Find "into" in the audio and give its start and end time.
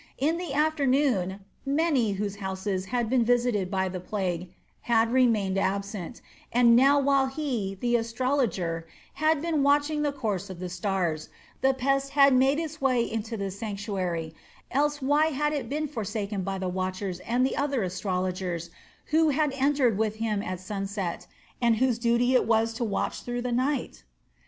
13.03-13.37